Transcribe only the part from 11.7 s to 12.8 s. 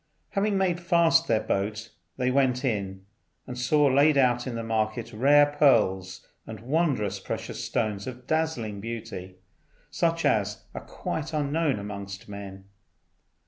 amongst men.